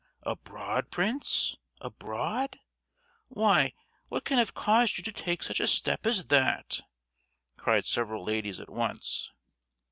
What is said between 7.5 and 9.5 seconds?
cried several ladies at once.